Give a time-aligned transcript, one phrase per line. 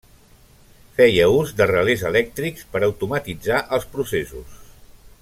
[0.99, 4.57] Feia ús de relés elèctrics per automatitzar els processos.